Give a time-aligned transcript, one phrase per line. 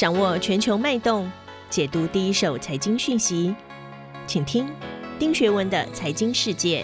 [0.00, 1.30] 掌握全球脉动，
[1.68, 3.54] 解读第一手财经讯息，
[4.26, 4.66] 请听
[5.18, 6.82] 丁学文的财经世界。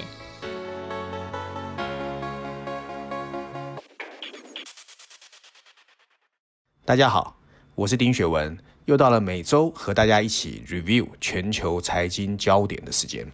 [6.84, 7.40] 大家好，
[7.74, 8.54] 我是丁学文，
[8.84, 13.26] 又到了每周和大家一起 review 全球财经焦点的时间。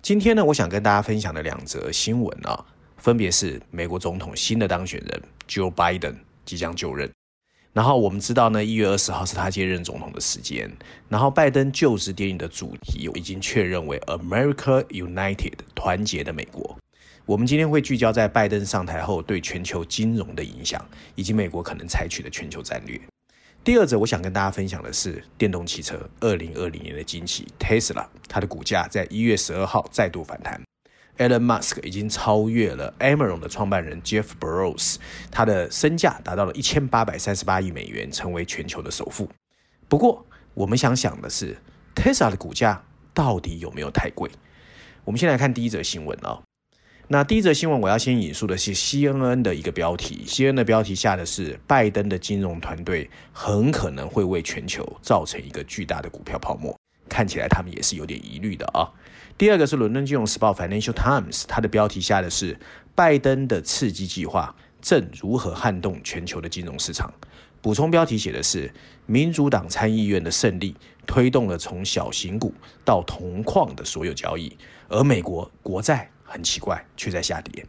[0.00, 2.64] 今天呢，我想跟大家分享的两则新闻啊，
[2.96, 6.16] 分别是美国总统新的当选人 Joe Biden
[6.46, 7.12] 即将就任。
[7.74, 10.70] 然后我们知道呢，一月二十号是他接任总统的时间。
[11.08, 16.78] 然后拜登就职典礼的主题已经确认为 America United，团结的美国。
[17.26, 23.00] 我们今天会聚焦在拜登上台后对全球金融的影响，以及美国可能采取的全球战略。
[23.64, 30.63] 第二则我想跟大家分享的是电动汽车二零二零年的惊奇 Tesla，它的股价在一月十二号再度反弹。
[31.18, 34.96] Elon Musk 已经超越了 Amazon 的创办人 Jeff Bezos，
[35.30, 39.28] 他的身价达到了一千八百三十八亿美元，成为全球的首富。
[39.88, 41.56] 不過，我们想想的是
[41.94, 44.28] ，Tesla 的股价到底有没有太贵？
[45.04, 46.42] 我们先来看第一则新闻啊。
[47.06, 56.74] 那第一则新闻我要先引述的是 CNN 的一个标题，CNN 的标题下的是拜登的金融团队很可能会为全球造成一个巨大的股票泡沫，
[57.08, 58.90] 看起来他们也是有点疑虑的啊。
[59.36, 62.56] 第二个是伦敦金融时报 Financial Times，它的标题下的是
[62.94, 67.12] 拜登的刺激计划正如何撼动全球的金融市场。
[67.60, 68.72] 补充标题写的是
[69.06, 74.56] 民主党参议院的胜利推动了从小型股到铜矿的所有交易，
[74.88, 77.66] 而美国国债很奇怪却在下跌。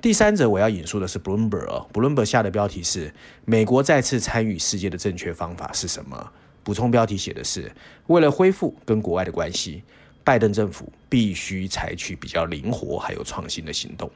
[0.00, 3.12] 第三则我要引述的是 Bloomberg，Bloomberg 下的标题是
[3.44, 6.32] 美国再次参与世界的正确方法是什么？
[6.62, 7.70] 补充标题写的是
[8.06, 9.84] 为了恢复跟国外的关系。
[10.24, 14.10] 拜登政府必须采取比较灵活还有创新的行动。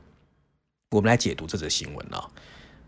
[0.91, 2.27] 我们来解读这则新闻啊。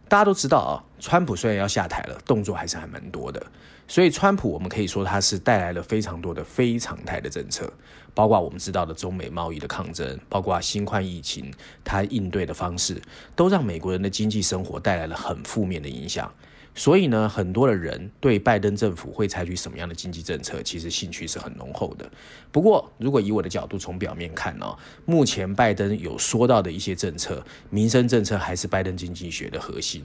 [0.09, 3.41] 大家都知道啊，川普虽然要下台了，动作还是还蛮多的。
[3.87, 7.73] 所以川普我们可以说他是带来了非常多的非常态的政策，
[8.15, 11.53] 包括我们知道的中美贸易的抗争，包括新冠疫情，
[11.85, 13.01] 他应对的方式
[13.37, 16.33] 都让美国人的经济生活带来了很负面的影响。
[16.75, 22.11] 所以呢，很多的人对拜登政府会采取什么样的经济政策，其实兴趣是很浓厚的。
[22.53, 24.67] 不过，如果以我的角度从表面看呢，
[25.05, 30.03] 目前拜登有说到的一些政策，民生政策还是拜登经济学的核心。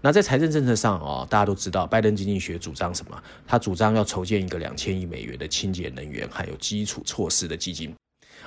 [0.00, 3.22] 那在财政政策上哦，大家都知道，拜登经济学主张什么？
[3.46, 7.94] 他主张要筹建一个两千亿美元的清洁能源还有基础措施的基金。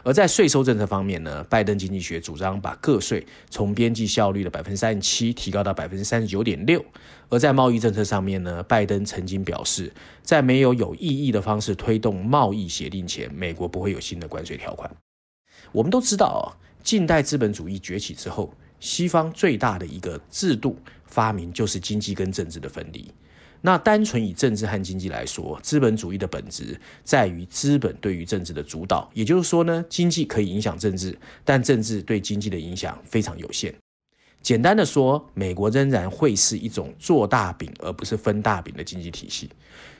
[0.03, 6.83] 而在税收政策方面呢，拜登经济学主张把个税从边际效率的百分之三十七提高到百分之三十九点六。
[7.29, 9.91] 而在贸易政策上面呢，拜登曾经表示，
[10.23, 14.89] 在没有有意义的方式推动贸易协定前，美国不会有新的关税条款。
[15.71, 23.11] 我们都知道啊，近代资本主义崛起之后，西方最大的一个制度发明就是经济跟政治的分离。
[23.61, 33.73] 那单纯以政治和经济来说，资本主义的本质在于资本对于政治的主导，也就是说呢，经济可以影响政治，但政治对经济的影响非常有限。
[34.41, 39.49] 简单的说，美国仍然会是一种做大饼而不是分大饼的经济体系。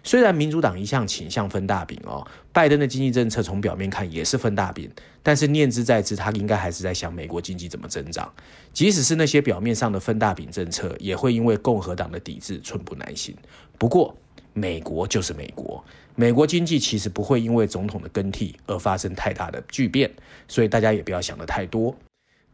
[0.02, 4.90] 虽然民主党一向倾向分大饼哦，拜登的经济政策从表面看也是分大饼，
[5.22, 8.32] 但是念之在之，他应该还是在想美国经济怎么增长。
[8.72, 13.36] 即使是那些表面上的分大饼政策，也会因为共和党的抵制寸步难行。
[13.78, 14.16] 不过，
[14.54, 15.84] 美国就是美国，
[16.16, 20.10] 美国经济其实不会因为总统的更替而发生太大的巨变，
[20.48, 21.94] 所以大家也不要想的太多。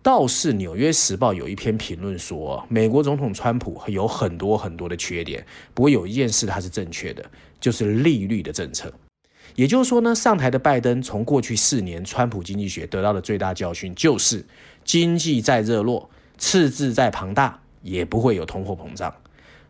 [0.05, 5.43] 倒是《纽约时报》有一篇评论说，美国总统川普有很多很多的缺点，
[5.73, 7.25] 不过有一件事他是正确的，
[7.59, 8.93] 就是利率的政策。
[9.55, 14.45] 也就是说呢，上台的拜登从过去四年川普经济学得到的最大教训就是，
[14.83, 16.07] 经济再热络，
[16.37, 19.11] 赤字再庞大，也不会有通货膨胀。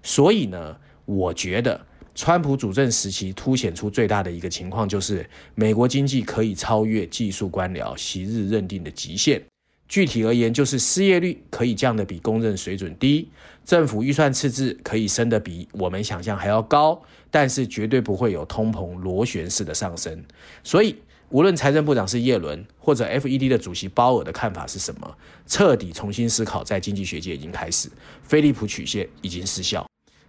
[0.03, 0.75] 所以呢，
[1.06, 1.79] 我觉得
[2.13, 9.41] 川普主政时期凸显出最大的一个情况就是，美国经济可以超越技术官僚昔日认定的极限。
[9.88, 13.29] 具体而言，就是失业率可以降得比公认水准低，
[13.63, 20.24] 政府预算赤字可以升得比我们想象还要高，但是绝对不会有通膨螺旋式的上升。
[20.63, 20.95] 所以，
[21.30, 27.89] 无论财政部长是耶伦或者 FED 的主席鲍尔的看法是什么，彻底重新思考在经济学界已经开始，
[28.24, 29.86] 菲利普曲线已经失效。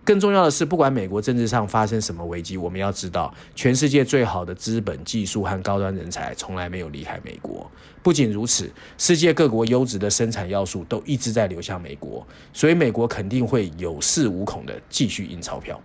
[0.07, 7.69] 更重要的是，不管美国政治上发生什么危机，我们要知道，全世界最好的资本、技术和高端人才从来没有离开美国。
[8.05, 15.83] 不仅如此，世界各国优质的生产要素都一直在流向美国，所以美国肯定会有恃无恐的继续印钞票。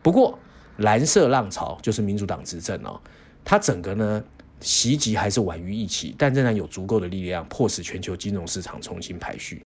[0.00, 0.38] 不过，
[0.78, 2.98] 蓝色浪潮就是民主党执政哦，
[3.44, 4.24] 它整个呢
[4.60, 9.62] 袭击还是晚于预期，但仍然有足够的力量迫使全球金融市场重新排序。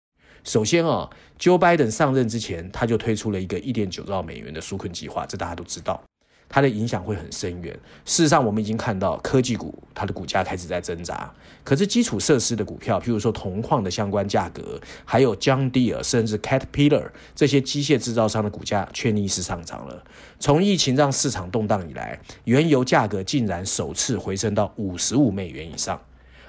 [0.47, 6.01] 首先啊，Joe Biden 上任之前，他就推出了一个一点九兆美元的纾困计划，这大家都知道。
[6.47, 7.77] 它的影响会很深远。
[8.05, 11.29] 事实上，我们已经看到科技股它的股价开始在挣扎，
[11.65, 20.01] 可是基础设施的股票，譬如说铜矿的相关价格，还有 John deer 甚至 Caterpillar 这些机械制造商的股价却逆势上涨了。
[20.39, 26.01] 从疫情让市场动荡以来，原油价格竟然首次回升到五十五美元以上，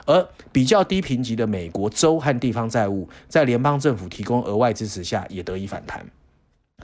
[0.09, 6.05] 而比较低评级的美国州和地方债务，在联邦政府提供额外支持下，也得以反弹。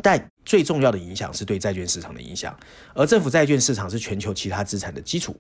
[0.02, 2.54] 但最重要的影响是对债券市场的影响，
[2.92, 5.34] 而政府债券市场是全球其他资产的基础。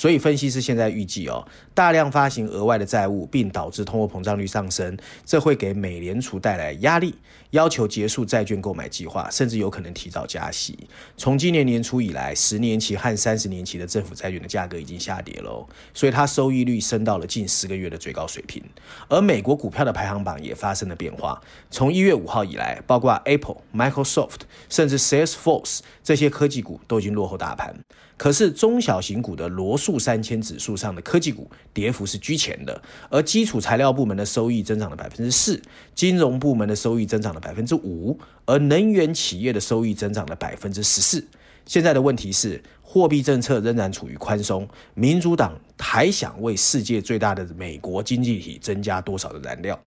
[0.00, 7.14] 所以，分析师现在预计哦，大量发行额外的债务，并导致通货膨胀率上升，这会给美联储带来压力，
[7.50, 10.88] 要求结束债券购买计划，甚至有可能提早加息。
[11.18, 18.64] 从今年年初以来，十年期和三十年期的政府债券的价格已经下跌了，所以它收益率升到了近十个月的最高水平。
[19.06, 21.38] 而美国股票的排行榜也发生了变化，
[21.70, 27.78] 从一月五号以来，包括 Apple、Microsoft，甚至 Salesforce 这些科技股都已经落后大盘。
[28.20, 35.58] 可是中小型股的罗素三千指数上的科技股跌幅是居前的，而基础材料部门的收益增长了百分之四，
[35.94, 41.26] 金融部门的收益增长了百分之五，而能源企业的收益增长了百分之十四。
[41.64, 49.80] 现在的问题是，货币政策仍然处于宽松，民主党还想为世界最大的美国经济体增加多少的燃料？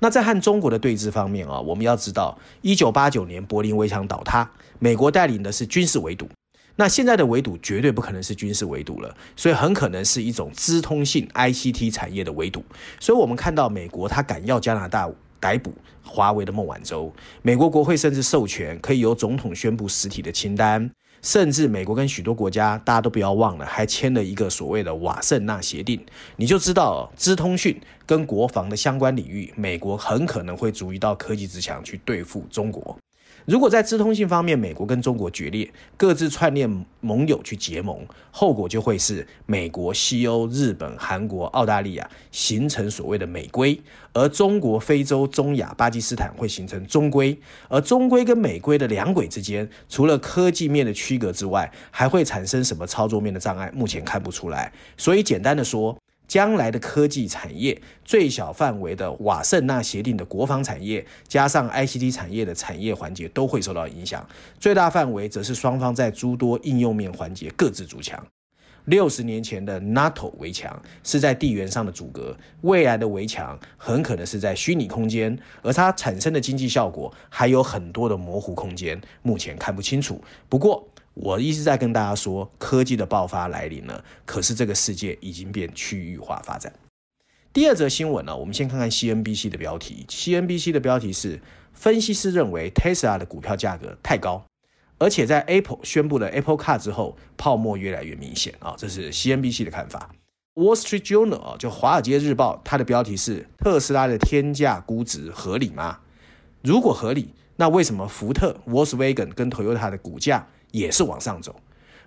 [0.00, 6.28] 那在和中国的对峙方面啊，我们要知道，一九八九年柏林围墙倒塌，美国带领的是军事围堵。
[6.76, 12.64] 那现在的围堵绝对不可能是军事围堵了，所以很可能是一种资通信 ICT 产业的围堵。
[12.98, 15.72] 所以我们看到美国他敢要加拿大逮捕
[16.02, 20.90] 华为的孟晚舟，美国国会甚至授权可以由总统宣布实体的清单，
[21.20, 26.00] 甚至美国跟许多国家大家都不要忘了，还签了一个所谓的瓦圣纳协定。
[26.36, 32.96] 你就知道资通讯跟国防的相关领域，美国很可能会逐一到科技之强去对付中国。
[33.44, 43.80] 如果在资通信方面，美国跟中国决裂，各自串联盟友去结盟，后果就会是美国、西欧、日本、韩国、澳大利亚形成所谓的美规，
[44.12, 47.36] 而中国、非洲、中亚、巴基斯坦会形成中规，
[47.68, 53.70] 而中规跟美规的两轨之间，除了科技面的区隔之外，还会产生什么操作面的障碍？
[53.74, 54.72] 目前看不出来。
[54.96, 56.01] 所以简单的说。
[56.32, 64.26] 将来的科技产业，最小范围的瓦圣纳协定的国防产业，加上 ICT 产业的产业环节都会受到影响。
[64.58, 68.26] 最大范围则是双方在诸多应用面环节各自筑墙。
[68.86, 80.18] 六十年前的 NATO 围墙是在地缘上的阻隔，未来的围墙很可能是在虚拟空间，而它产生的经济效果还有很多的模糊空间，目前看不清楚。
[80.48, 84.04] 不过，我一直在跟大家说，科技的爆发来临了。
[84.24, 86.72] 可是这个世界已经变区域化发展。
[87.52, 90.06] 第二则新闻呢，我们先看看 CNBC 的标题。
[90.08, 91.40] CNBC 的标题是：
[91.74, 94.46] 分析师认为 Tesla 的股票价格太高，
[94.96, 98.74] 而且在 Apple 宣布了 Apple Car 之后，泡沫越来越明显啊。
[98.78, 100.14] 这是 CNBC 的看法。
[100.54, 106.00] Wall Street Journal 啊，就华尔街日报，它的标题是：特斯拉的天价估值合理吗？
[106.62, 110.46] 如果合理，那为什么福特、Volkswagen 跟 Toyota 的股价？
[110.72, 111.54] 也是往上走。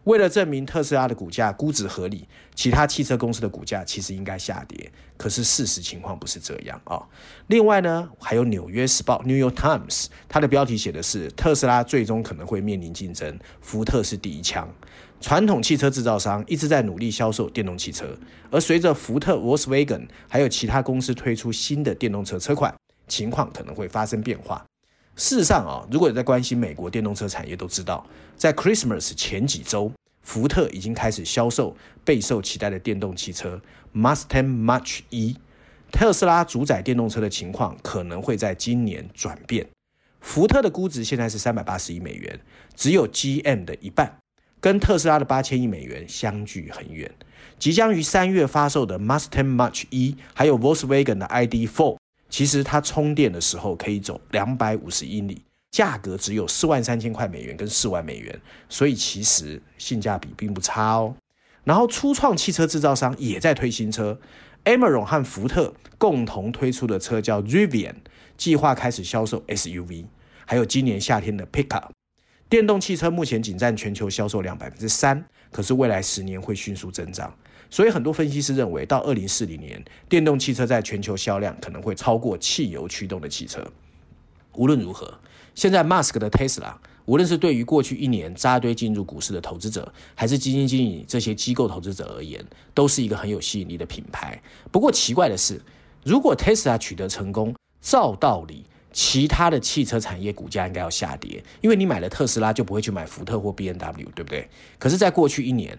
[0.03, 4.91] 为了证明特斯拉的股价估值合理，其他汽车公司的股价其实应该下跌。
[5.17, 7.01] 可是事实情况不是这样啊。
[7.47, 14.69] 另外呢，还有《纽约时报》（New York Times），它的标题写的是特斯拉最终可能会面临竞争，福特是第一枪。
[15.19, 18.15] 传统汽车制造商一直在努力销售电动汽车，
[18.51, 22.71] 而随着福特、Volkswagen 还有其他公司推出新的电动车车款，
[23.07, 24.63] 情况可能会发生变化。
[25.15, 28.05] 事实上啊，如果有在关心美国电动车产业，都知道，
[28.35, 29.91] 在 Christmas 前几周，
[30.21, 33.61] 福特已经开始销售备受期待的电动汽车
[33.93, 35.37] Mustang Mach 一。
[35.91, 39.65] 特斯拉主宰电动车的情况可能会在今年转变。
[40.19, 42.39] 福特的估值现在是三百八十亿美元，
[42.75, 44.17] 只有 GM 的一半，
[44.59, 47.09] 跟特斯拉的八千亿美元相距很远。
[47.57, 51.97] 即将于三月发售的 Mustang Mach 一还有 Volkswagen 的 ID.4。
[52.29, 55.41] 其实它充电的时候可以走两百五十英里，
[55.71, 61.15] 价格只有四万三千块美元跟四万美元，所以其实性价比并不差哦。
[61.63, 64.19] 然后初创汽车制造商也在推新车
[64.65, 67.95] ，Amaron 和福特共同推出的车叫 Rivian，
[68.37, 70.05] 计划开始销售 SUV，
[70.45, 71.89] 还有今年夏天的 Pickup。
[72.47, 77.35] 电动汽车目前仅占全球销售量百分之三，可是未来十年会迅速增长。
[77.69, 83.65] 所以很多分析师认为，到二零四零年，电动汽车在全球销量可能会超过汽油驱动的汽车。
[84.53, 85.19] 无论如何，
[85.53, 92.43] 现在 Musk 的 Tesla，无论是对于过去一年扎堆进入股市的投资者，还是基金经理这些机构投资者而言，
[92.73, 94.41] 都是一个很有吸引力的品牌。
[94.71, 95.61] 不过奇怪的是，
[96.03, 104.47] 如果 Tesla 取得成功，照道理，其他的汽车产业股价应该要下跌，因为你买了特斯拉就不会去买福特或 B N W，对不对？
[104.79, 105.77] 可是，在过去一年，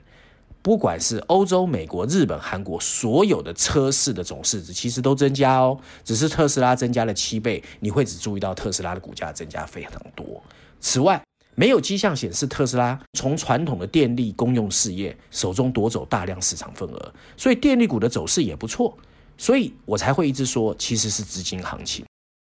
[0.67, 10.43] 不管是欧洲、美国、日本、韩国，所有的车市的总市值其实都增加哦，只是特斯拉增加了七倍，你会只注意到特斯拉的股价增加非常多。
[10.81, 11.23] 此外，
[11.55, 18.99] 没有迹象显示特斯拉从传统的电力公用事业手中夺走大量市场份额，所以电力股的走势也不错，
[19.39, 22.05] 所以我才会一直说，其实是资金行情，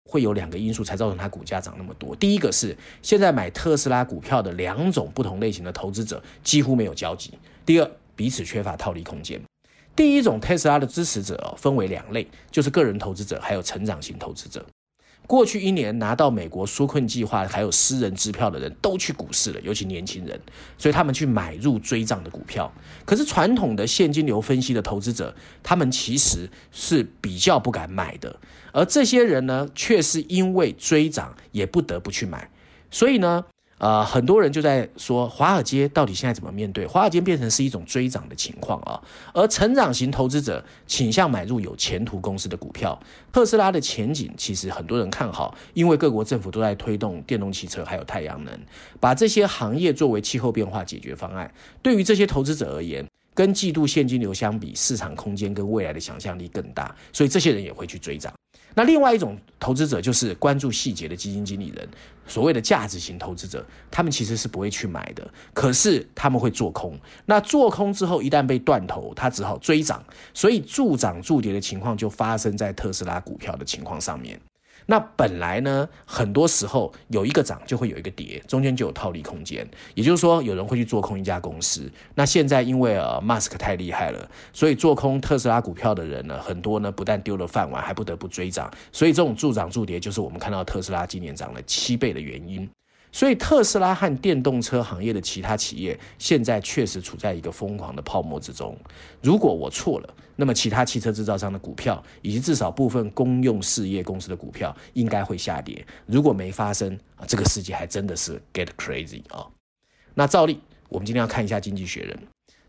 [0.09, 2.15] 会有两个因素才造成它股价涨那么多。
[2.15, 7.29] 第一个是现在买特斯拉股票的两种不同类型的投资者几乎没有交集；
[7.63, 9.39] 第二，彼此缺乏套利空间。
[9.95, 14.65] 第一种特斯拉的支持者哦，分为两类，就是个人投资者还有成长型投资者。
[15.25, 20.39] 过去一年拿到美国纾困计划还有私人支票的人都去股市了，尤其年轻人，
[20.77, 22.71] 所以他们去买入追涨的股票。
[23.05, 28.39] 可是传统的现金流分析的投资者，他们其实是比较不敢买的，
[28.71, 32.49] 而这些人呢，却是因为追涨也不得不去买，
[32.89, 33.43] 所以呢。
[33.79, 36.85] 呃，很多人就在说华尔街到底现在怎么面对？
[36.87, 38.99] 华尔街变成是一种追涨的情况啊，
[39.33, 42.99] 而成长型投资者倾向买入有前途公司的股票。
[43.31, 48.59] 特斯拉的前景其实很多人看好，因为各国政府都在推动电动汽车还有太阳能，
[48.99, 51.53] 把这些行业作为气候变化解决方案。
[51.83, 53.05] 对于这些投资者而言，
[53.35, 58.33] 跟季度现金流相比，市场空间跟未来的想象力更大，所以这些人也会去追涨。
[58.77, 61.89] 那另外一种投资者就是关注细节的基金经理人，
[62.27, 66.95] 所谓的价值型投资者，他们其实是不会去买的，可是他们会做空。
[67.25, 74.39] 那做空之后，一旦被断头，他只好追涨，所以助涨助跌的情况就发生在特斯拉股票的情况上面。
[74.89, 79.67] 那本来呢，很多时候有一个涨就会有一个跌，中间就有套利空间。
[79.93, 81.91] 也就是说，有人会去做空一家公司。
[82.15, 88.71] 那现在因为呃，mask 太厉害了，所以做空特斯拉股票的人呢，很多呢不但丢了饭碗，还不得不追涨。
[88.91, 92.67] 所以这种助涨助跌，就是我们看到特斯拉今年涨了七倍的原因。
[93.17, 98.77] 所以特斯拉和电动车行业的其他企业现在确实处在一个疯狂的泡沫之中。
[99.23, 105.83] 如果我错了，那么其他汽车制造商的股票以及至少部分公用事业公司的股票应该会下跌。
[106.05, 109.47] 如果没发生啊，这个世界还真的是 get crazy 啊。
[110.13, 112.15] 那照例，我们今天要看一下《经济学人》。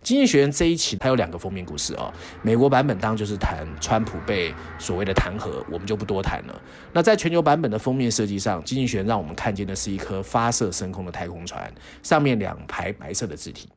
[0.02, 2.12] 经济学人这一期它有两个封面故事啊，
[2.42, 6.62] 美国版本当然就是谈川普被所谓的弹劾，我们就不多谈了。
[6.92, 11.70] 那在全球版本的封面设计上，经济学人让我们看见的是一颗发射升空的太空船，
[12.02, 13.68] 上面两排白色的字体，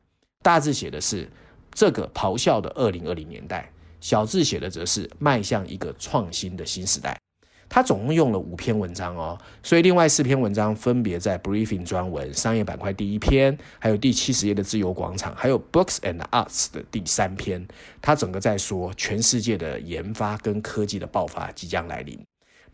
[0.42, 1.28] 大字写的是
[1.72, 7.18] 这个咆哮的二零二零年代，小字写的则是迈向一个创新的新时代。
[7.68, 17.66] 他总共用了五篇文章哦，所以另外四篇文章分别在 Briefing 专文商业板块第一篇，还有第七十页的自由广场，还有 Books and Arts 的第三篇。
[18.00, 22.18] 他整个在说全世界的研发跟科技的爆发即将来临。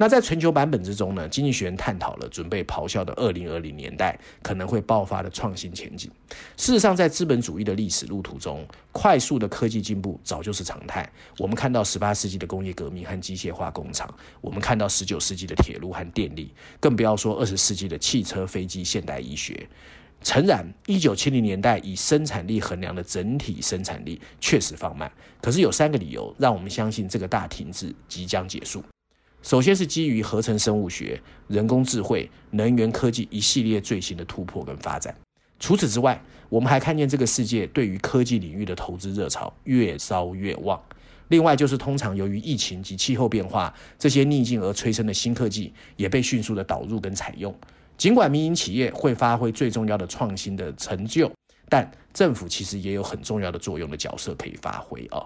[0.00, 6.08] 那在全球版本之中呢，经济学人探讨了准备咆哮的二零二零年代可能会爆发的创新前景。
[6.56, 11.10] 事实上，在资本主义的历史路途中，快速的科技进步早就是常态。
[11.36, 14.08] 我们看到十八世纪的工业革命和机械化工厂，
[14.40, 19.68] 我们看到十九世纪的铁路和电力，更不要说二十世纪的汽车、飞机、现代医学。
[20.22, 25.10] 诚然，一九七零年代以生产力衡量的整体生产力确实放慢，
[25.42, 28.80] 可是有三个理由让我们相信这个大停滞即将结束。
[29.48, 35.16] 首先是基于合成生物学、人工智慧、能源科技一系列最新的突破跟发展。
[35.58, 40.78] 除此之外，我们还看见这个世界对于科技领域的投资热潮越烧越旺。
[41.28, 47.58] 另外，就是通常由于疫情及气候变化这些逆境而催生的新科技，也被迅速的导入跟采用。
[47.96, 51.32] 尽管民营企业会发挥最重要的创新的成就，
[51.70, 55.24] 但政府其实也有很重要的作用的角色可以发挥啊。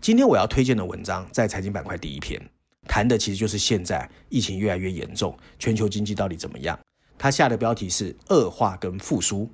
[0.00, 2.42] 今天我要推荐的文章在财经板块第一篇。
[2.86, 6.78] 谈的其实就是现在疫情越来越严重，全球经济到底怎么样？
[7.16, 9.48] 他下的标题是恶化跟复苏，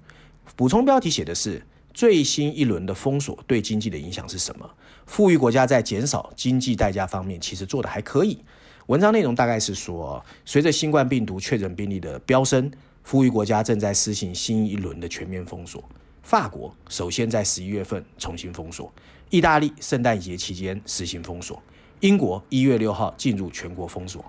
[0.56, 1.62] 补充标题写的是
[1.94, 4.68] 最新一轮的封锁对经济的影响是什么？
[5.06, 8.38] 富裕国家在减少经济代价方面其实做的还可以。
[8.86, 12.70] 文章内容大概是说，随着新冠病毒确诊病例的飙升，
[13.04, 15.82] 富裕国家正在实行新一轮的全面封锁。
[16.22, 18.92] 法国首先在十一月份重新封锁，
[19.30, 21.62] 意大利圣诞节期间实行封锁。
[22.00, 24.24] 英国一月六号进入全国封锁，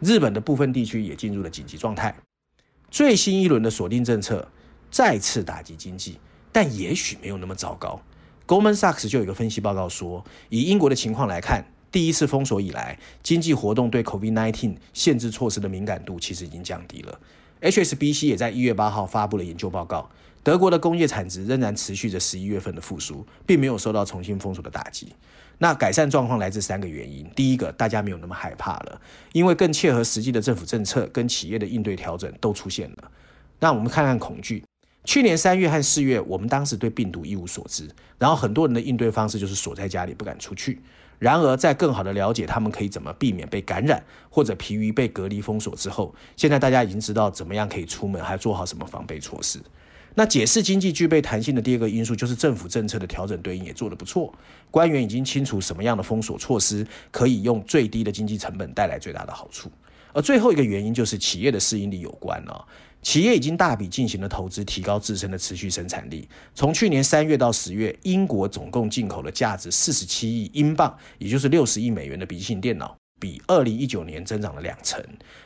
[0.00, 2.14] 日本的部分地区也进入了紧急状态。
[2.88, 4.48] 最新一轮的锁定政策
[4.92, 6.20] 再次打击经济，
[6.52, 8.00] 但也许没有那么糟糕。
[8.46, 17.20] Goldman Sachs 就有一个分析报告说，以英国的情况来看，第一次封锁以来，经济活动对 COVID-19 限制措施的敏感度其实已经降低了。
[17.60, 20.08] HSBC 也在一月八号发布了研究报告，
[20.44, 25.08] 德国的工业产值仍然持续着十一月份的复苏，并没有受到重新封锁的打击。
[25.58, 29.00] 那改善状况来自三个原因：第一个，大家没有那么害怕了，
[29.32, 33.10] 因为更切合实际的政府政策跟企业的应对调整都出现了。
[33.58, 34.62] 那我们看看恐惧。
[35.04, 40.80] 去年三月和四月，我们当时对病毒一无所知，然后很多人的应对方式就是锁在家里不敢出去。
[41.18, 49.60] 然而，在更好的了解他们可以怎么避免被感染，或者疲于被隔离封锁之后，现在大家已经知道怎么样可以出门，还做好什么防备措施。
[50.18, 54.34] 那解释经济具备弹性的第二个因素，就是政府政策的调整对应也做得不错，
[54.70, 59.70] 官员已经清楚什么样的封锁措施可以用最低的经济成本带来最大的好处。
[60.14, 62.66] 而最后一个原因就是企业的适应力有关了。
[63.02, 66.26] 企业已经大笔进行了投资，提高自身的持续生产力。
[66.54, 75.02] 从去年三月到十月，英国总共进口了价值四十七亿英镑，也就是六十亿美元的笔记型电脑，比二零一九年增长了两成。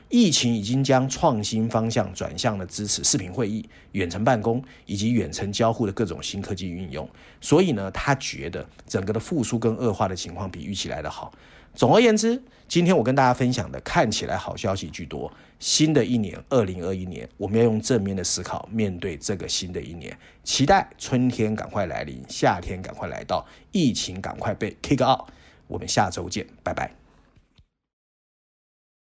[0.09, 7.09] 疫情已经将创新方向转向了支持视频会议、远程办公以及远程交互的各种新科技运用。
[7.41, 11.33] 所以呢，他觉得整个的复苏跟恶化的情况比预期来的好。
[11.73, 15.33] 总而言之，今天我跟大家分享的看起来好消息居多。
[15.61, 25.29] 新的一年，二零二一年，我们要用正面的思考面对这个新的一年，期待春天赶快来临，夏天赶快来到，疫情赶快被 kick out。
[25.69, 27.00] 我们下周见，拜拜。